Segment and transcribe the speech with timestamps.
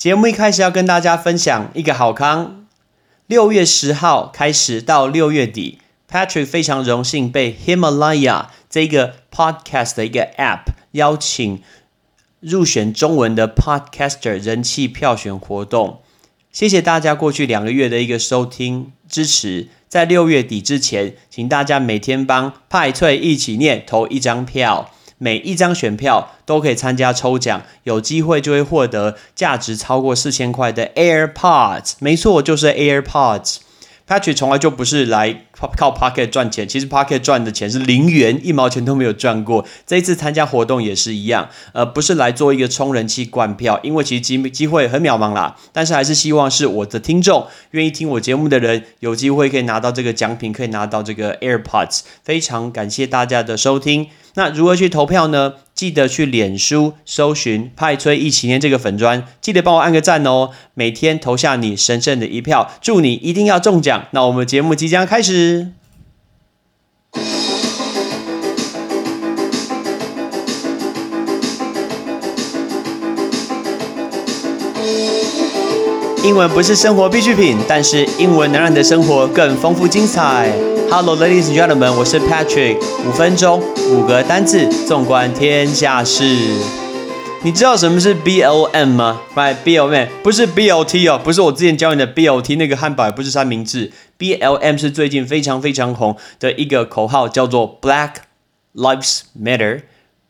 [0.00, 2.64] 节目一开始要跟大家分享一个好康，
[3.26, 5.78] 六月十号开始到六月底
[6.10, 11.60] ，Patrick 非常荣幸被 Himalaya 这个 podcast 的一个 app 邀请
[12.40, 16.00] 入选中文的 podcaster 人气票选活动。
[16.50, 24.90] 谢谢大家过去两个月的一个收听支持，在六月底之前，请大家每天帮派翠一起念投一张票。
[25.22, 31.92] 每一张选票都可以参加抽奖，有机会就会获得价值超过四千块的 AirPods。
[31.98, 33.58] 没错，就是 AirPods。
[34.08, 39.66] Patrick 从来就不是来靠 Pocket 赚钱，其实 Pocket 赚的钱是零元，一毛钱都没有赚过。
[39.86, 45.56] 这一次参加活动也是一样，呃，不是来做一个充人气灌票，因为其实机机会很渺茫啦。
[45.72, 52.00] 但是还是希望是我的听众愿意听我节目的人，有机会可以拿到这个奖品，可以拿到这个 AirPods。
[52.22, 54.08] 非常感谢大家的收听。
[54.34, 55.54] 那如何去投票呢？
[55.74, 60.50] 记得去脸书搜寻派崔一起念这个粉砖，记得帮我按个赞哦。
[60.74, 64.06] 每天投下你神圣的一票，祝你一定要中奖。
[64.10, 65.49] 那我们节目即将开始。
[76.22, 80.52] 英文不是生活必需品，但是英文能让你的生活更丰富精彩。
[80.90, 82.76] Hello, ladies and gentlemen，我是 Patrick。
[83.08, 86.24] 五分钟，五个单字，纵观天下事。
[87.42, 93.90] 你知道什么是 BLM 吗快，B L M 不是 BLT 哦，不是我之前教你的 BLT 那个汉堡，也不是三明治。
[94.18, 98.16] BLM 是最近非常非常红的一个口号，叫做 Black
[98.74, 99.84] Lives Matter。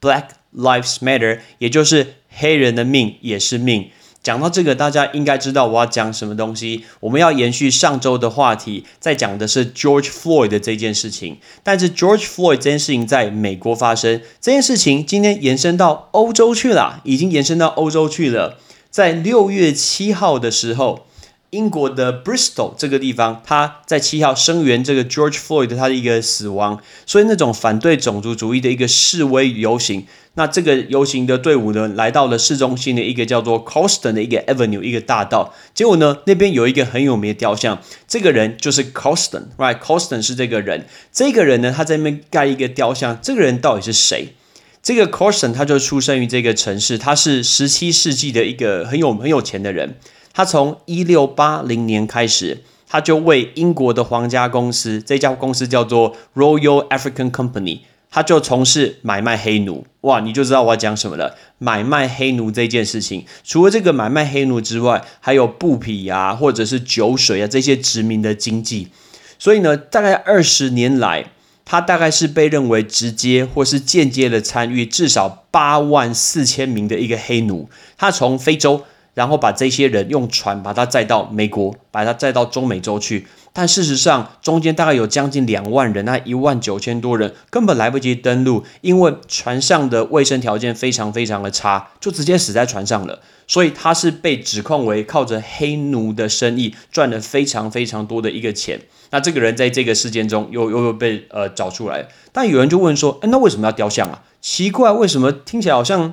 [0.00, 3.90] Black Lives Matter，也就是黑人的命也是命。
[4.26, 6.84] 讲到这个，大家应该知道我要讲什么东西。
[6.98, 11.38] 我们要延续上周的话题，在讲的是 George Floyd 的这件事情。
[11.62, 18.58] 但是 George Floyd 这件事情在美国发生，这件事情今天延伸到欧洲去了，已经延伸到欧洲去了。
[18.90, 21.06] 在六月七号的时候，
[21.50, 30.06] 英国的 Bristol 这个地方，他在七号声援这个 George Floyd 他的一个死亡，所以那种反对种族主义的一个示威游行。
[30.34, 35.54] 那这个游行的队伍呢，来到了市中心的一个叫做 Coston 的一个 Avenue 一个大道。
[35.74, 40.86] 结果呢，那边有一个很有名的雕像，这个人就是 Coston，right？Coston 是这个人。
[41.10, 43.18] 这个人呢，他在那边盖一个雕像。
[43.22, 44.34] 这个人到底是谁？
[44.82, 49.94] 这个 Coston 他就出生于这个城市，他是十七世纪的一个很有很有钱的人。
[50.36, 57.78] 他从一六八零年开始，他就为英国的皇家公司，这家公司叫做 Royal African Company。
[58.10, 61.36] 他就从事买卖黑奴，哇，你就知道我要讲什么了。
[61.56, 68.88] 买卖黑奴这件事情，除了这个买卖黑奴之外，还有布匹啊，或者是酒水啊这些殖民的经济。
[69.38, 71.30] 所以呢，大概二十年来，
[71.64, 77.70] 他大概是被认为直接或是间接的参与至少八万四千名的一个黑奴。
[77.96, 78.84] 他从非洲，
[79.16, 83.26] 然后把这些人用船把他载到美国，把他载到中美洲去。
[83.54, 93.20] 但事实上，中间大概有将近两万人，那一万九千多人根本来不及登陆，因为船上的卫生条件非常非常的差，就直接死在船上了。
[93.46, 98.78] 所以他是被指控为靠着黑奴的生意赚了非常非常多的一个钱。
[99.10, 104.22] 那这个人在这个事件中又又又被呃找出来，但有人就问说，哎，那为什么要雕像啊？
[104.42, 106.12] 奇怪，为什么听起来好像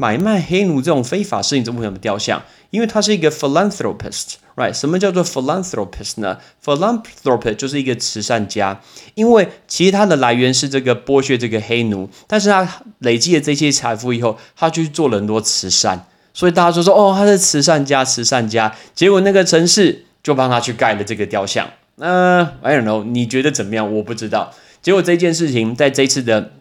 [0.00, 2.42] 买卖黑奴这种非法事情，怎么会有雕像？
[2.70, 4.72] 因为他是一个 philanthropist，right？
[4.72, 8.80] 什么叫做 philanthropist 呢？philanthropist 就是一个慈善家。
[9.14, 12.66] 因为其实他的来源是这个剥削这个黑奴，但是他
[13.00, 18.74] 累积了这些财富以后，他去做了很多慈善，所以大家就说哦，他是慈善家，慈善家。
[18.94, 21.68] 结果那个城市就帮他去盖了这个雕像。
[21.96, 23.94] 那 I don't know，你觉得怎么样？
[23.94, 24.54] 我不知道。
[24.80, 26.52] 结果这件事情在这次的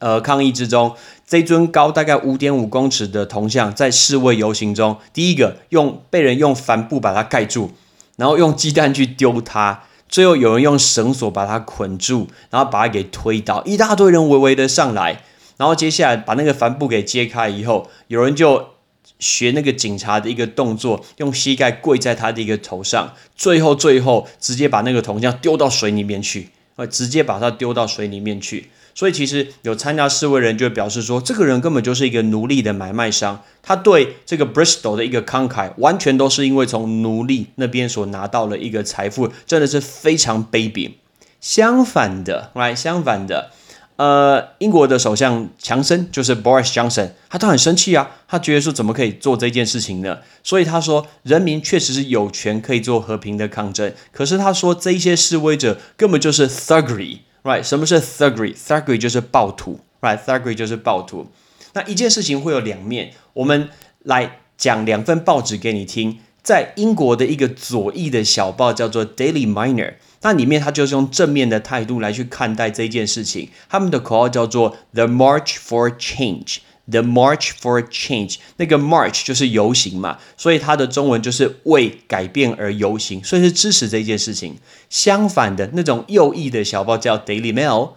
[0.00, 0.96] 呃抗议之中。
[1.26, 7.72] 这尊高大概五点五公尺的铜像，在示威游行中，第一个用被人用帆布把它盖住，
[8.16, 15.22] 然后用鸡蛋去丢它，最后有人用绳索把它捆住，然后把它给推倒，一大堆人围围的上来，
[15.56, 18.70] 然后接下来把那个帆布给揭开以后，有人就
[19.18, 28.70] 学那个警察的一个动作，用膝盖跪在他的一个头上，最后最后直接把那个铜像丢到水里面去，会，直接把它丢到水里面去。
[28.96, 40.92] 所以其实有参加示威人就表示说，这个人根本就是一个奴隶的买卖商，他对这个 Bristol 的一个慷慨，完全都是因为从奴隶那边所拿到了一个财富，真的是非常卑鄙。
[41.40, 43.50] 相反的，来相反的，
[43.96, 50.18] 呃，英国的首相强森就是 Boris Johnson，他都很生气啊，他觉得说怎么可以做这件事情呢？
[50.42, 57.18] 所以他说，人民确实是有权可以做和平的抗争，可是他说这一些示威者根本就是 thuggery。
[57.44, 59.78] Right，什么是 thuggery？thuggery 就是暴徒。
[60.00, 61.28] Right，thuggery 就是暴徒。
[61.74, 63.68] 那一件事情会有两面，我们
[64.02, 73.48] 来讲两份报纸给你听，在英国的一个左翼的小报叫做 Daily Miner，那里面他就是用正面的态度来去看待这件事情。
[73.68, 76.58] 他们的口号叫做 The March for Change。
[76.86, 84.58] The March for Change，那个 March 就是游行嘛，所以它的中文就是为改变而游行，所以是支持这件事情。
[84.90, 87.92] 相反的那种右翼的小报叫 Daily Mail。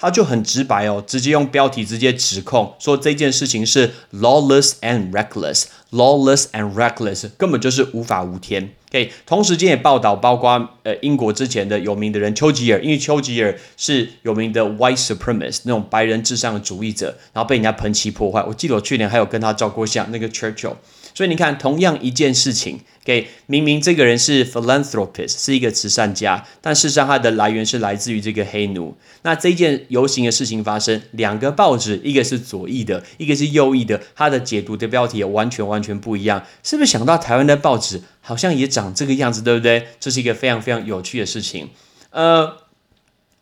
[0.00, 8.70] 它就很直白哦，直接用标题直接指控说这件事情是 lawless and reckless” lawless and reckless，根本就是无法无天。
[8.90, 18.42] OK，同时间也报道，包括呃英国之前的有名的人丘吉尔，因为丘吉尔是有名的 white supremacist 那种白人至上的主义者，然后被人家喷漆破坏。
[18.48, 20.76] 我记得我去年还有跟他照过相，那个 Churchill。
[21.14, 28.94] 所以你看，同样一件事情，给明明这个人是 philanthropist，是一个慈善家，但事实上他的来源是来自于这个黑奴。
[29.22, 36.44] 那这件游行的事情发生，两个报纸，一个是左翼的，一个是右翼的，他的解读的标题也完全完完全不一样。
[36.62, 39.88] 是不是想到台湾的报纸好像也长这个样子，对不对？
[39.98, 41.70] 这是一个非常非常有趣的事情。
[42.10, 42.56] 呃。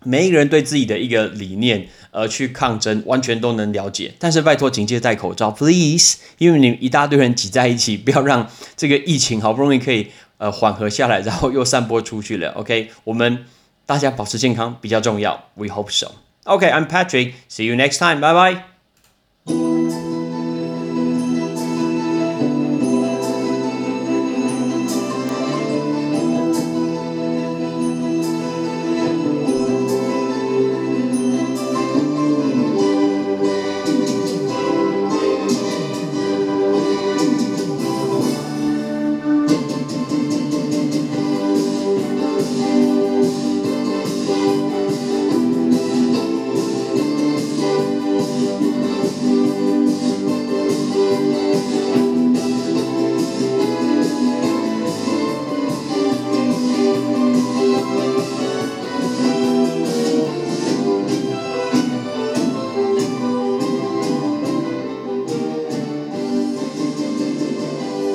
[0.05, 4.15] 每一个人对自己的一个理念而去抗争，完全都能了解。
[4.21, 12.53] 但是拜托，警戒戴口罩，please，因为你们一大堆人挤在一起，不要让这个疫情好不容易可以呃缓和下来，然后又散播出去了。
[12.53, 13.47] OK，我们
[13.85, 15.49] 大家保持健康比较重要。
[15.55, 16.13] We hope so.
[16.45, 17.33] OK, I'm Patrick.
[17.51, 18.21] See you next time.
[18.21, 18.76] Bye bye.